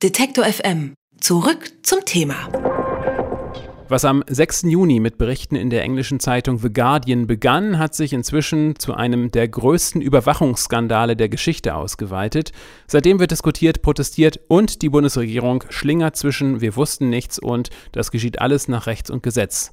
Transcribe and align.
Detektor 0.00 0.44
FM. 0.44 0.94
Zurück 1.20 1.72
zum 1.82 2.04
Thema. 2.04 2.48
Was 3.88 4.04
am 4.04 4.22
6. 4.28 4.62
Juni 4.68 5.00
mit 5.00 5.18
Berichten 5.18 5.56
in 5.56 5.70
der 5.70 5.82
englischen 5.82 6.20
Zeitung 6.20 6.58
The 6.58 6.72
Guardian 6.72 7.26
begann, 7.26 7.80
hat 7.80 7.96
sich 7.96 8.12
inzwischen 8.12 8.78
zu 8.78 8.94
einem 8.94 9.32
der 9.32 9.48
größten 9.48 10.00
Überwachungsskandale 10.00 11.16
der 11.16 11.28
Geschichte 11.28 11.74
ausgeweitet. 11.74 12.52
Seitdem 12.86 13.18
wird 13.18 13.32
diskutiert, 13.32 13.82
protestiert 13.82 14.38
und 14.46 14.82
die 14.82 14.88
Bundesregierung 14.88 15.64
schlingert 15.68 16.14
zwischen 16.14 16.60
wir 16.60 16.76
wussten 16.76 17.10
nichts 17.10 17.40
und 17.40 17.70
das 17.90 18.12
geschieht 18.12 18.40
alles 18.40 18.68
nach 18.68 18.86
Rechts 18.86 19.10
und 19.10 19.24
Gesetz. 19.24 19.72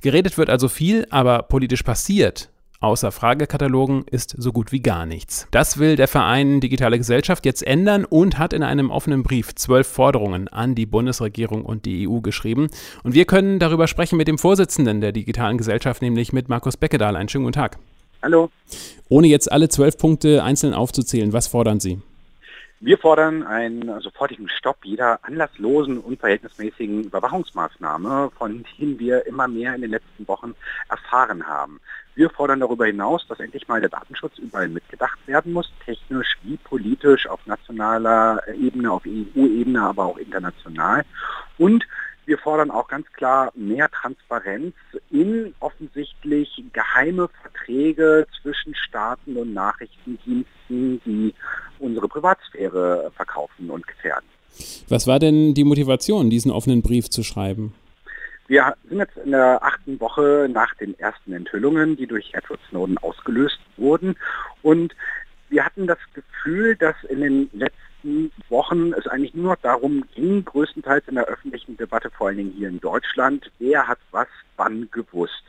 Geredet 0.00 0.38
wird 0.38 0.48
also 0.48 0.68
viel, 0.68 1.08
aber 1.10 1.42
politisch 1.42 1.82
passiert 1.82 2.50
Außer 2.80 3.10
Fragekatalogen 3.10 4.04
ist 4.10 4.34
so 4.38 4.52
gut 4.52 4.72
wie 4.72 4.80
gar 4.80 5.06
nichts. 5.06 5.46
Das 5.50 5.78
will 5.78 5.96
der 5.96 6.08
Verein 6.08 6.60
Digitale 6.60 6.98
Gesellschaft 6.98 7.46
jetzt 7.46 7.66
ändern 7.66 8.04
und 8.04 8.38
hat 8.38 8.52
in 8.52 8.62
einem 8.62 8.90
offenen 8.90 9.22
Brief 9.22 9.54
zwölf 9.54 9.86
Forderungen 9.86 10.48
an 10.48 10.74
die 10.74 10.86
Bundesregierung 10.86 11.64
und 11.64 11.86
die 11.86 12.08
EU 12.08 12.20
geschrieben. 12.20 12.68
Und 13.02 13.14
wir 13.14 13.24
können 13.24 13.58
darüber 13.58 13.86
sprechen 13.86 14.16
mit 14.18 14.28
dem 14.28 14.38
Vorsitzenden 14.38 15.00
der 15.00 15.12
Digitalen 15.12 15.58
Gesellschaft, 15.58 16.02
nämlich 16.02 16.32
mit 16.32 16.48
Markus 16.48 16.76
Beckedahl. 16.76 17.16
Einen 17.16 17.28
schönen 17.28 17.44
guten 17.44 17.54
Tag. 17.54 17.78
Hallo. 18.22 18.50
Ohne 19.08 19.28
jetzt 19.28 19.50
alle 19.50 19.68
zwölf 19.68 19.96
Punkte 19.98 20.42
einzeln 20.42 20.74
aufzuzählen, 20.74 21.32
was 21.32 21.46
fordern 21.46 21.80
Sie? 21.80 22.00
Wir 22.78 22.98
fordern 22.98 23.42
einen 23.42 24.00
sofortigen 24.02 24.50
Stopp 24.50 24.84
jeder 24.84 25.18
anlasslosen, 25.22 25.98
unverhältnismäßigen 25.98 27.04
Überwachungsmaßnahme, 27.04 28.30
von 28.36 28.66
denen 28.78 28.98
wir 28.98 29.26
immer 29.26 29.48
mehr 29.48 29.74
in 29.74 29.80
den 29.80 29.92
letzten 29.92 30.28
Wochen 30.28 30.54
erfahren 30.90 31.46
haben. 31.46 31.80
Wir 32.16 32.28
fordern 32.28 32.60
darüber 32.60 32.84
hinaus, 32.84 33.26
dass 33.28 33.40
endlich 33.40 33.66
mal 33.66 33.80
der 33.80 33.88
Datenschutz 33.88 34.36
überall 34.38 34.68
mitgedacht 34.68 35.18
werden 35.26 35.54
muss, 35.54 35.72
technisch 35.86 36.36
wie 36.42 36.58
politisch, 36.58 37.26
auf 37.26 37.46
nationaler 37.46 38.42
Ebene, 38.54 38.92
auf 38.92 39.04
EU-Ebene, 39.06 39.80
aber 39.80 40.04
auch 40.04 40.18
international. 40.18 41.02
Und 41.56 41.86
wir 42.26 42.38
fordern 42.38 42.70
auch 42.72 42.88
ganz 42.88 43.06
klar 43.12 43.52
mehr 43.54 43.88
Transparenz 43.88 44.74
in 45.10 45.54
offensichtlich 45.60 46.62
geheime 46.72 47.28
Verträge 47.40 48.26
zwischen 48.42 48.74
Staaten 48.74 49.36
und 49.36 49.54
Nachrichtendiensten, 49.54 51.00
die 51.04 51.34
unsere 52.06 52.08
Privatsphäre 52.08 53.10
verkaufen 53.14 53.70
und 53.70 53.86
gefährden. 53.86 54.26
Was 54.88 55.06
war 55.06 55.18
denn 55.18 55.54
die 55.54 55.64
Motivation, 55.64 56.30
diesen 56.30 56.50
offenen 56.50 56.82
Brief 56.82 57.10
zu 57.10 57.22
schreiben? 57.22 57.74
Wir 58.48 58.74
sind 58.88 58.98
jetzt 58.98 59.16
in 59.16 59.32
der 59.32 59.62
achten 59.62 59.98
Woche 60.00 60.48
nach 60.50 60.74
den 60.76 60.98
ersten 60.98 61.32
Enthüllungen, 61.32 61.96
die 61.96 62.06
durch 62.06 62.32
Edward 62.32 62.60
Snowden 62.68 62.96
ausgelöst 62.98 63.58
wurden. 63.76 64.14
Und 64.62 64.94
wir 65.48 65.64
hatten 65.64 65.86
das 65.86 65.98
Gefühl, 66.14 66.76
dass 66.76 66.94
in 67.08 67.20
den 67.20 67.50
letzten 67.52 67.86
letzten 68.06 68.30
Wochen 68.48 68.92
es 68.92 69.06
eigentlich 69.06 69.34
nur 69.34 69.52
noch 69.52 69.62
darum 69.62 70.04
ging, 70.14 70.44
größtenteils 70.44 71.08
in 71.08 71.16
der 71.16 71.26
öffentlichen 71.26 71.76
Debatte, 71.76 72.10
vor 72.10 72.28
allen 72.28 72.36
Dingen 72.36 72.54
hier 72.56 72.68
in 72.68 72.80
Deutschland, 72.80 73.50
wer 73.58 73.86
hat 73.86 73.98
was 74.12 74.28
wann 74.56 74.88
gewusst. 74.90 75.42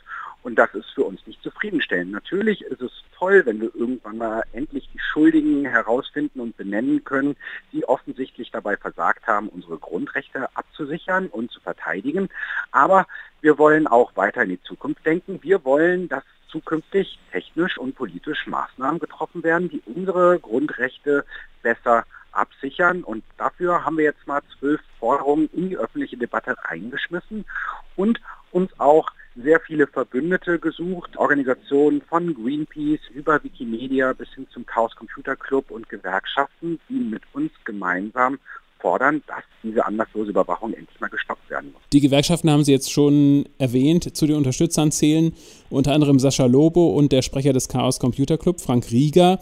Und 0.47 0.55
das 0.55 0.73
ist 0.75 0.89
für 0.91 1.03
uns 1.03 1.27
nicht 1.27 1.43
zufriedenstellend. 1.43 2.13
Natürlich 2.13 2.61
ist 2.61 2.81
es 2.81 3.03
toll, 3.17 3.45
wenn 3.45 3.59
wir 3.59 3.69
irgendwann 3.75 4.17
mal 4.17 4.43
endlich 4.53 4.89
die 4.93 4.99
Schuldigen 4.99 5.65
herausfinden 5.65 6.39
und 6.39 6.55
benennen 6.55 7.03
können, 7.03 7.35
die 7.73 7.83
offensichtlich 7.83 8.49
dabei 8.49 8.77
versagt 8.77 9.27
haben, 9.27 9.49
unsere 9.49 9.77
Grundrechte 9.77 10.47
abzusichern 10.55 11.27
und 11.27 11.51
zu 11.51 11.59
verteidigen. 11.59 12.29
Aber 12.71 13.07
wir 13.41 13.57
wollen 13.57 13.87
auch 13.87 14.15
weiter 14.15 14.43
in 14.43 14.51
die 14.51 14.61
Zukunft 14.61 15.05
denken. 15.05 15.43
Wir 15.43 15.65
wollen, 15.65 16.07
dass 16.07 16.23
zukünftig 16.47 17.19
technisch 17.33 17.77
und 17.77 17.95
politisch 17.95 18.47
Maßnahmen 18.47 19.01
getroffen 19.01 19.43
werden, 19.43 19.67
die 19.67 19.81
unsere 19.85 20.39
Grundrechte 20.39 21.25
besser 21.61 22.05
absichern. 22.31 23.03
Und 23.03 23.25
dafür 23.35 23.83
haben 23.83 23.97
wir 23.97 24.05
jetzt 24.05 24.25
mal 24.25 24.39
zwölf 24.57 24.79
Forderungen 24.97 25.49
in 25.51 25.67
die 25.67 25.77
öffentliche 25.77 26.15
Debatte 26.15 26.55
reingeschmissen 26.63 27.43
und 27.97 28.21
uns 28.53 28.71
auch 28.79 29.11
sehr 29.43 29.59
viele 29.59 29.87
Verbündete 29.87 30.59
gesucht, 30.59 31.17
Organisationen 31.17 32.01
von 32.01 32.33
Greenpeace 32.33 33.01
über 33.13 33.43
Wikimedia 33.43 34.13
bis 34.13 34.29
hin 34.33 34.47
zum 34.51 34.65
Chaos 34.65 34.95
Computer 34.95 35.35
Club 35.35 35.71
und 35.71 35.87
Gewerkschaften, 35.89 36.79
die 36.89 36.95
mit 36.95 37.21
uns 37.33 37.51
gemeinsam 37.63 38.39
fordern, 38.79 39.23
dass 39.27 39.43
diese 39.63 39.85
anlasslose 39.85 40.29
Überwachung 40.29 40.73
endlich 40.73 40.99
mal 40.99 41.09
gestoppt 41.09 41.49
werden 41.49 41.71
muss. 41.73 41.81
Die 41.93 41.99
Gewerkschaften 41.99 42.49
haben 42.49 42.63
Sie 42.63 42.71
jetzt 42.71 42.91
schon 42.91 43.47
erwähnt. 43.57 44.15
Zu 44.15 44.27
den 44.27 44.35
Unterstützern 44.35 44.91
zählen 44.91 45.33
unter 45.69 45.93
anderem 45.93 46.19
Sascha 46.19 46.45
Lobo 46.45 46.89
und 46.95 47.11
der 47.11 47.21
Sprecher 47.21 47.53
des 47.53 47.69
Chaos 47.69 47.99
Computer 47.99 48.37
Club, 48.37 48.61
Frank 48.61 48.91
Rieger. 48.91 49.39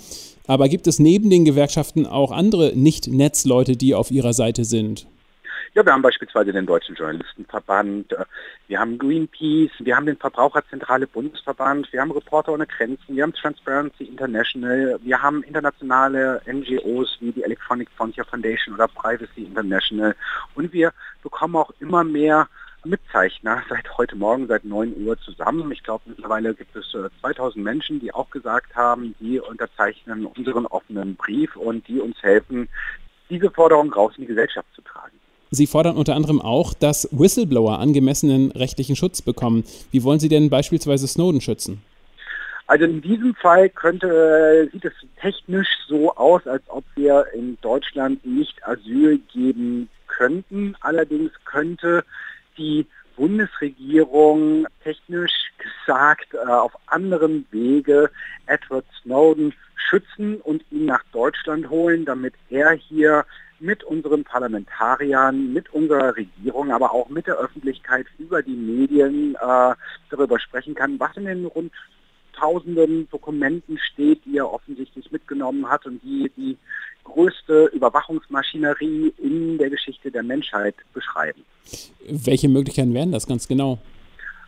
Aber 0.47 0.69
gibt 0.69 0.87
es 0.87 0.99
neben 0.99 1.29
den 1.29 1.43
Gewerkschaften 1.43 2.05
auch 2.05 2.31
andere 2.31 2.73
Nicht-Netzleute, 2.75 3.75
die 3.75 3.95
auf 3.95 4.11
Ihrer 4.11 4.33
Seite 4.33 4.63
sind? 4.63 5.07
Ja, 5.75 5.85
wir 5.85 5.91
haben 5.91 6.01
beispielsweise 6.01 6.53
den 6.53 6.65
Deutschen 6.65 6.95
Journalistenverband, 6.95 8.13
äh, 8.13 8.23
wir 8.69 8.79
haben 8.79 8.97
Greenpeace, 8.97 9.71
wir 9.79 9.97
haben 9.97 10.05
den 10.05 10.15
Verbraucherzentrale 10.15 11.05
Bundesverband, 11.05 11.91
wir 11.91 11.99
haben 11.99 12.11
Reporter 12.11 12.53
ohne 12.53 12.65
Grenzen, 12.65 13.13
wir 13.13 13.23
haben 13.23 13.33
Transparency 13.33 14.05
International, 14.05 14.97
wir 15.03 15.21
haben 15.21 15.43
internationale 15.43 16.41
NGOs 16.47 17.17
wie 17.19 17.33
die 17.33 17.43
Electronic 17.43 17.89
Frontier 17.97 18.23
Foundation 18.23 18.75
oder 18.75 18.87
Privacy 18.87 19.43
International 19.43 20.15
und 20.55 20.71
wir 20.71 20.93
bekommen 21.21 21.57
auch 21.57 21.73
immer 21.81 22.05
mehr 22.05 22.47
Mitzeichner 22.85 23.61
seit 23.67 23.97
heute 23.97 24.15
Morgen, 24.15 24.47
seit 24.47 24.63
9 24.63 25.05
Uhr 25.05 25.19
zusammen. 25.19 25.69
Ich 25.73 25.83
glaube, 25.83 26.03
mittlerweile 26.05 26.53
gibt 26.53 26.73
es 26.77 26.93
äh, 26.93 27.09
2000 27.19 27.61
Menschen, 27.61 27.99
die 27.99 28.13
auch 28.13 28.29
gesagt 28.29 28.77
haben, 28.77 29.13
die 29.19 29.41
unterzeichnen 29.41 30.25
unseren 30.25 30.67
offenen 30.67 31.17
Brief 31.17 31.53
und 31.57 31.85
die 31.89 31.99
uns 31.99 32.15
helfen, 32.23 32.69
diese 33.29 33.51
Forderung 33.51 33.91
raus 33.91 34.13
in 34.15 34.21
die 34.21 34.27
Gesellschaft 34.27 34.69
zu 34.73 34.81
tragen. 34.81 35.14
Sie 35.51 35.67
fordern 35.67 35.95
unter 35.95 36.15
anderem 36.15 36.41
auch, 36.41 36.73
dass 36.73 37.07
Whistleblower 37.11 37.79
angemessenen 37.79 38.51
rechtlichen 38.51 38.95
Schutz 38.95 39.21
bekommen. 39.21 39.63
Wie 39.91 40.03
wollen 40.03 40.19
Sie 40.19 40.29
denn 40.29 40.49
beispielsweise 40.49 41.07
Snowden 41.07 41.41
schützen? 41.41 41.81
Also 42.67 42.85
in 42.85 43.01
diesem 43.01 43.35
Fall 43.35 43.69
könnte, 43.69 44.69
sieht 44.71 44.85
es 44.85 44.93
technisch 45.21 45.67
so 45.87 46.15
aus, 46.15 46.47
als 46.47 46.63
ob 46.67 46.83
wir 46.95 47.27
in 47.33 47.57
Deutschland 47.61 48.25
nicht 48.25 48.65
Asyl 48.67 49.19
geben 49.31 49.87
könnten. 50.07 50.75
Allerdings 50.81 51.31
könnte 51.45 52.03
die 52.57 52.87
Bundesregierung 53.15 54.67
technisch 54.83 55.31
gesagt 55.57 56.33
äh, 56.33 56.49
auf 56.49 56.73
anderem 56.87 57.45
Wege 57.51 58.09
Edward 58.47 58.85
Snowden 59.01 59.53
schützen 59.75 60.41
und 60.41 60.63
ihn 60.71 60.85
nach 60.85 61.03
Deutschland 61.11 61.69
holen, 61.69 62.05
damit 62.05 62.33
er 62.49 62.71
hier 62.71 63.25
mit 63.59 63.83
unseren 63.83 64.23
Parlamentariern, 64.23 65.53
mit 65.53 65.73
unserer 65.73 66.15
Regierung, 66.15 66.71
aber 66.71 66.91
auch 66.91 67.09
mit 67.09 67.27
der 67.27 67.35
Öffentlichkeit 67.35 68.05
über 68.17 68.41
die 68.41 68.55
Medien 68.55 69.35
äh, 69.35 69.73
darüber 70.09 70.39
sprechen 70.39 70.75
kann, 70.75 70.99
was 70.99 71.15
in 71.17 71.25
den 71.25 71.45
rund 71.45 71.71
tausenden 72.33 73.09
Dokumenten 73.09 73.77
steht, 73.77 74.23
die 74.25 74.37
er 74.37 74.51
offensichtlich 74.51 75.11
mitgenommen 75.11 75.69
hat 75.69 75.85
und 75.85 76.01
die 76.03 76.29
die 76.35 76.57
größte 77.05 77.69
Überwachungsmaschinerie 77.73 79.13
in 79.17 79.57
der 79.57 79.69
Geschichte 79.69 80.11
der 80.11 80.23
Menschheit 80.23 80.75
beschreiben. 80.93 81.41
Welche 82.09 82.49
Möglichkeiten 82.49 82.93
wären 82.93 83.11
das 83.11 83.25
ganz 83.25 83.47
genau? 83.47 83.79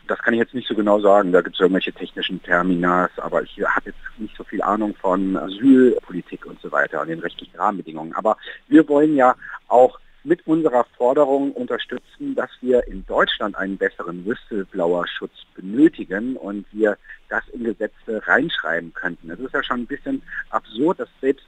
Das 0.07 0.19
kann 0.19 0.33
ich 0.33 0.39
jetzt 0.39 0.53
nicht 0.53 0.67
so 0.67 0.75
genau 0.75 0.99
sagen. 0.99 1.31
Da 1.31 1.41
gibt 1.41 1.55
es 1.55 1.59
irgendwelche 1.59 1.93
technischen 1.93 2.41
Terminas, 2.41 3.11
aber 3.17 3.43
ich 3.43 3.59
habe 3.59 3.87
jetzt 3.89 3.99
nicht 4.17 4.35
so 4.35 4.43
viel 4.43 4.61
Ahnung 4.61 4.95
von 4.95 5.35
Asylpolitik 5.37 6.45
und 6.45 6.59
so 6.61 6.71
weiter 6.71 7.01
und 7.01 7.07
den 7.07 7.19
rechtlichen 7.19 7.57
Rahmenbedingungen. 7.57 8.13
Aber 8.13 8.37
wir 8.67 8.87
wollen 8.87 9.15
ja 9.15 9.35
auch 9.67 9.99
mit 10.23 10.45
unserer 10.45 10.85
Forderung 10.97 11.53
unterstützen, 11.53 12.35
dass 12.35 12.49
wir 12.59 12.85
in 12.87 13.05
Deutschland 13.05 13.57
einen 13.57 13.77
besseren 13.77 14.25
Whistleblower-Schutz 14.25 15.31
benötigen 15.55 16.35
und 16.35 16.65
wir 16.73 16.97
das 17.29 17.47
in 17.53 17.63
Gesetze 17.63 18.21
reinschreiben 18.25 18.93
könnten. 18.93 19.31
Es 19.31 19.39
ist 19.39 19.53
ja 19.53 19.63
schon 19.63 19.81
ein 19.81 19.85
bisschen 19.85 20.21
absurd, 20.49 20.99
dass 20.99 21.09
selbst 21.21 21.45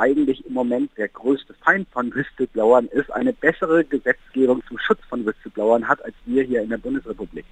eigentlich 0.00 0.44
im 0.46 0.54
Moment 0.54 0.90
der 0.96 1.08
größte 1.08 1.54
Feind 1.62 1.86
von 1.90 2.12
Whistleblowern 2.14 2.86
ist, 2.86 3.12
eine 3.12 3.32
bessere 3.32 3.84
Gesetzgebung 3.84 4.62
zum 4.66 4.78
Schutz 4.78 5.00
von 5.08 5.24
Whistleblowern 5.24 5.86
hat 5.86 6.02
als 6.04 6.14
wir 6.26 6.42
hier 6.42 6.62
in 6.62 6.70
der 6.70 6.78
Bundesrepublik. 6.78 7.44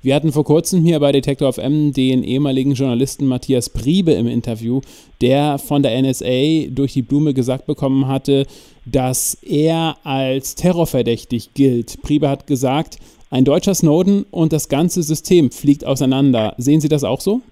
Wir 0.00 0.14
hatten 0.14 0.32
vor 0.32 0.44
kurzem 0.44 0.82
hier 0.82 1.00
bei 1.00 1.12
Detektor 1.12 1.52
FM 1.52 1.92
den 1.92 2.22
ehemaligen 2.22 2.74
Journalisten 2.74 3.26
Matthias 3.26 3.68
Priebe 3.68 4.12
im 4.12 4.26
Interview, 4.26 4.80
der 5.20 5.58
von 5.58 5.82
der 5.82 6.00
NSA 6.00 6.68
durch 6.70 6.92
die 6.92 7.02
Blume 7.02 7.34
gesagt 7.34 7.66
bekommen 7.66 8.06
hatte, 8.06 8.46
dass 8.84 9.34
er 9.42 9.96
als 10.04 10.54
terrorverdächtig 10.54 11.52
gilt. 11.54 12.00
Priebe 12.02 12.28
hat 12.28 12.46
gesagt, 12.46 12.98
ein 13.30 13.44
deutscher 13.44 13.74
Snowden 13.74 14.24
und 14.30 14.52
das 14.52 14.68
ganze 14.68 15.02
System 15.02 15.50
fliegt 15.50 15.84
auseinander. 15.84 16.54
Sehen 16.58 16.80
Sie 16.80 16.88
das 16.88 17.04
auch 17.04 17.20
so? 17.20 17.42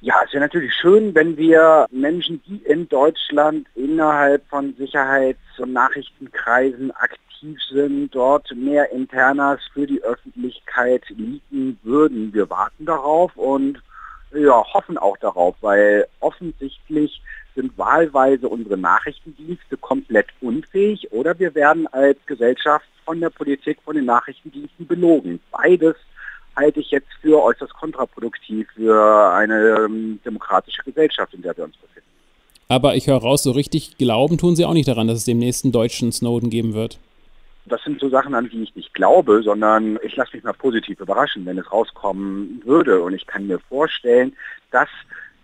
Ja, 0.00 0.14
es 0.24 0.32
wäre 0.32 0.44
natürlich 0.44 0.74
schön, 0.74 1.14
wenn 1.14 1.36
wir 1.36 1.86
Menschen, 1.90 2.42
die 2.46 2.58
in 2.64 2.88
Deutschland 2.88 3.66
innerhalb 3.74 4.46
von 4.48 4.74
Sicherheits- 4.76 5.58
und 5.58 5.72
Nachrichtenkreisen 5.72 6.90
aktiv 6.92 7.58
sind, 7.70 8.14
dort 8.14 8.54
mehr 8.54 8.92
Internas 8.92 9.60
für 9.72 9.86
die 9.86 10.02
Öffentlichkeit 10.02 11.02
liegen 11.08 11.78
würden. 11.82 12.32
Wir 12.34 12.50
warten 12.50 12.84
darauf 12.84 13.34
und 13.36 13.82
ja, 14.34 14.62
hoffen 14.74 14.98
auch 14.98 15.16
darauf, 15.16 15.56
weil 15.62 16.06
offensichtlich 16.20 17.22
sind 17.54 17.76
wahlweise 17.78 18.48
unsere 18.48 18.76
Nachrichtendienste 18.76 19.78
komplett 19.78 20.26
unfähig 20.42 21.10
oder 21.10 21.38
wir 21.38 21.54
werden 21.54 21.86
als 21.86 22.18
Gesellschaft 22.26 22.86
von 23.04 23.20
der 23.20 23.30
Politik, 23.30 23.78
von 23.82 23.96
den 23.96 24.04
Nachrichtendiensten 24.04 24.86
belogen. 24.86 25.40
Beides 25.50 25.96
halte 26.56 26.80
ich 26.80 26.90
jetzt 26.90 27.08
für 27.20 27.42
äußerst 27.42 27.72
kontraproduktiv 27.74 28.66
für 28.74 29.32
eine 29.32 29.84
ähm, 29.84 30.20
demokratische 30.24 30.82
Gesellschaft, 30.82 31.34
in 31.34 31.42
der 31.42 31.56
wir 31.56 31.64
uns 31.64 31.76
befinden. 31.76 32.08
Aber 32.68 32.96
ich 32.96 33.06
höre 33.06 33.18
raus, 33.18 33.42
so 33.42 33.52
richtig 33.52 33.96
glauben 33.98 34.38
tun 34.38 34.56
Sie 34.56 34.64
auch 34.64 34.72
nicht 34.72 34.88
daran, 34.88 35.06
dass 35.06 35.18
es 35.18 35.24
dem 35.24 35.38
nächsten 35.38 35.70
deutschen 35.70 36.10
Snowden 36.10 36.50
geben 36.50 36.74
wird. 36.74 36.98
Das 37.66 37.82
sind 37.82 38.00
so 38.00 38.08
Sachen, 38.08 38.34
an 38.34 38.48
die 38.48 38.62
ich 38.62 38.74
nicht 38.76 38.94
glaube, 38.94 39.42
sondern 39.42 39.98
ich 40.02 40.14
lasse 40.16 40.36
mich 40.36 40.44
mal 40.44 40.52
positiv 40.52 41.00
überraschen, 41.00 41.44
wenn 41.46 41.58
es 41.58 41.70
rauskommen 41.70 42.62
würde. 42.64 43.00
Und 43.00 43.14
ich 43.14 43.26
kann 43.26 43.46
mir 43.46 43.58
vorstellen, 43.58 44.36
dass 44.70 44.88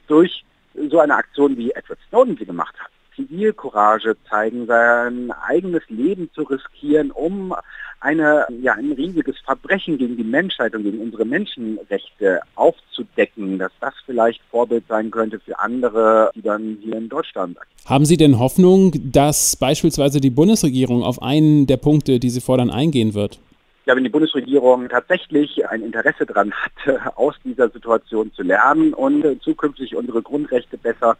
durch 0.06 0.44
so 0.88 1.00
eine 1.00 1.17
Aktion 1.17 1.56
wie 1.56 1.73
Edward 1.73 1.99
Snowden 2.08 2.37
sie 2.37 2.47
gemacht 2.47 2.75
hat, 2.79 2.92
Zivilcourage 3.17 4.17
zeigen, 4.29 4.67
sein 4.67 5.32
eigenes 5.47 5.82
Leben 5.88 6.31
zu 6.35 6.43
riskieren, 6.43 7.11
um 7.11 7.55
eine, 8.00 8.47
ja, 8.61 8.75
ein 8.75 8.93
riesiges 8.93 9.38
Verbrechen 9.44 9.97
gegen 9.99 10.17
die 10.17 10.25
Menschheit 10.25 10.75
und 10.75 10.82
gegen 10.82 11.00
unsere 11.00 11.25
Menschenrechte 11.25 12.41
aufzudecken, 12.56 13.59
dass 13.59 13.73
das 13.81 13.94
vielleicht 14.05 14.41
Vorbild 14.50 14.85
sein 14.88 15.11
könnte 15.11 15.38
für 15.38 15.59
andere, 15.59 16.31
die 16.35 16.43
dann 16.43 16.79
hier 16.82 16.97
in 16.97 17.09
Deutschland. 17.09 17.59
Haben 17.87 18.05
Sie 18.05 18.17
denn 18.17 18.38
Hoffnung, 18.38 18.93
dass 19.12 19.56
beispielsweise 19.56 20.20
die 20.20 20.31
Bundesregierung 20.31 21.03
auf 21.03 21.23
einen 21.23 21.67
der 21.67 21.76
Punkte, 21.76 22.19
die 22.19 22.31
Sie 22.31 22.41
fordern, 22.41 22.70
eingehen 22.70 23.15
wird? 23.15 23.38
Ja, 23.85 23.97
wenn 23.97 24.05
die 24.05 24.11
Bundesregierung 24.11 24.88
tatsächlich 24.88 25.69
ein 25.69 25.82
Interesse 25.82 26.25
daran 26.25 26.53
hat, 26.53 27.17
aus 27.17 27.35
dieser 27.44 27.69
Situation 27.69 28.32
zu 28.32 28.43
lernen 28.43 28.94
und 28.94 29.25
zukünftig 29.43 29.97
unsere 29.97 30.23
Grundrechte 30.23 30.79
besser 30.79 31.17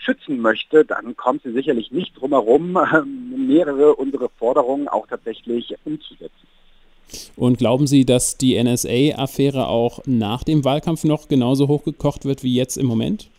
schützen 0.00 0.40
möchte, 0.40 0.84
dann 0.84 1.16
kommt 1.16 1.42
sie 1.42 1.52
sicherlich 1.52 1.90
nicht 1.92 2.18
drum 2.18 2.30
herum, 2.30 2.72
mehrere 3.36 3.94
unserer 3.94 4.28
Forderungen 4.38 4.88
auch 4.88 5.06
tatsächlich 5.06 5.74
umzusetzen. 5.84 6.46
Und 7.36 7.58
glauben 7.58 7.86
Sie, 7.86 8.04
dass 8.04 8.36
die 8.36 8.62
NSA-Affäre 8.62 9.66
auch 9.66 10.00
nach 10.06 10.44
dem 10.44 10.64
Wahlkampf 10.64 11.04
noch 11.04 11.26
genauso 11.26 11.66
hochgekocht 11.66 12.24
wird 12.24 12.44
wie 12.44 12.54
jetzt 12.54 12.76
im 12.76 12.86
Moment? 12.86 13.30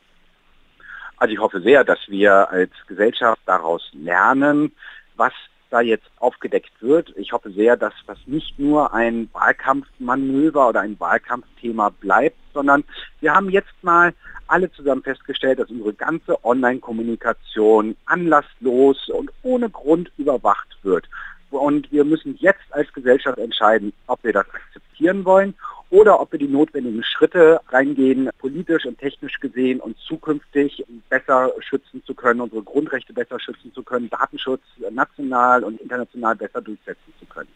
Also 1.17 1.33
ich 1.33 1.39
hoffe 1.39 1.61
sehr, 1.61 1.83
dass 1.83 1.99
wir 2.07 2.49
als 2.49 2.71
Gesellschaft 2.87 3.41
daraus 3.45 3.89
lernen, 3.93 4.71
was 5.15 5.33
da 5.71 5.81
jetzt 5.81 6.06
aufgedeckt 6.19 6.71
wird. 6.81 7.13
Ich 7.15 7.31
hoffe 7.31 7.51
sehr, 7.51 7.77
dass 7.77 7.94
das 8.06 8.18
nicht 8.25 8.59
nur 8.59 8.94
ein 8.94 9.29
Wahlkampfmanöver 9.33 10.69
oder 10.69 10.81
ein 10.81 11.00
Wahlkampfthema 11.00 11.89
bleibt, 11.89 12.38
sondern 12.53 12.83
wir 13.21 13.33
haben 13.33 13.50
jetzt 13.50 13.73
mal 13.81 14.13
alle 14.47 14.71
zusammen 14.71 15.01
festgestellt, 15.01 15.59
dass 15.59 15.69
unsere 15.69 15.94
ganze 15.94 16.44
Online-Kommunikation 16.44 17.95
anlasslos 18.06 19.09
und 19.09 19.31
ohne 19.44 19.69
Grund 19.69 20.12
überwacht 20.18 20.77
wird. 20.83 21.07
Und 21.50 21.91
wir 21.91 22.06
müssen 22.06 22.38
jetzt 22.39 22.71
als 22.71 22.91
Gesellschaft 22.94 23.38
entscheiden, 23.38 23.94
ob 24.07 24.23
wir 24.23 24.33
das 24.33 24.47
akzeptieren 24.53 25.25
wollen 25.25 25.53
oder 25.91 26.19
ob 26.19 26.31
wir 26.31 26.39
die 26.39 26.47
notwendigen 26.47 27.03
Schritte 27.03 27.59
reingehen, 27.69 28.29
politisch 28.39 28.85
und 28.85 28.97
technisch 28.97 29.39
gesehen, 29.39 29.79
uns 29.79 29.97
zukünftig 30.07 30.83
besser 31.09 31.51
schützen 31.59 32.01
zu 32.05 32.15
können, 32.15 32.41
unsere 32.41 32.63
Grundrechte 32.63 33.13
besser 33.13 33.39
schützen 33.39 33.71
zu 33.73 33.83
können, 33.83 34.09
Datenschutz 34.09 34.61
national 34.89 35.63
und 35.63 35.79
international 35.81 36.35
besser 36.35 36.61
durchsetzen 36.61 37.13
zu 37.19 37.25
können. 37.25 37.49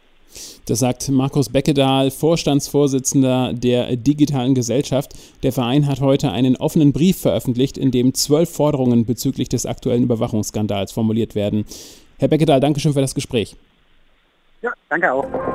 Das 0.67 0.79
sagt 0.79 1.09
Markus 1.09 1.49
Beckedahl, 1.49 2.11
Vorstandsvorsitzender 2.11 3.53
der 3.53 3.95
Digitalen 3.95 4.53
Gesellschaft. 4.53 5.13
Der 5.43 5.53
Verein 5.53 5.87
hat 5.87 6.01
heute 6.01 6.31
einen 6.31 6.57
offenen 6.57 6.91
Brief 6.91 7.21
veröffentlicht, 7.21 7.77
in 7.77 7.91
dem 7.91 8.13
zwölf 8.13 8.49
Forderungen 8.49 9.05
bezüglich 9.05 9.47
des 9.47 9.65
aktuellen 9.65 10.03
Überwachungsskandals 10.03 10.91
formuliert 10.91 11.35
werden. 11.35 11.65
Herr 12.17 12.27
Beckedahl, 12.27 12.59
danke 12.59 12.81
schön 12.81 12.93
für 12.93 13.01
das 13.01 13.15
Gespräch. 13.15 13.55
Ja, 14.61 14.73
danke 14.89 15.13
auch. 15.13 15.54